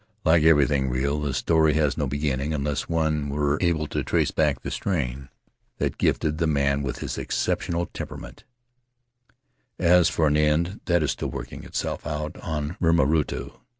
[0.25, 4.59] Like everything real, the story has no beginning, unless one were able to trace back
[4.63, 5.29] the strain
[5.77, 8.43] that gifted the man with his exceptional temper ament;
[9.77, 13.51] as for an end, that is still working itself out on Rimarutu.